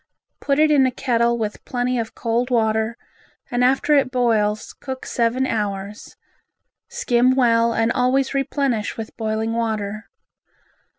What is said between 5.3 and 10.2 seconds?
hours, skim well and always replenish with boiling water.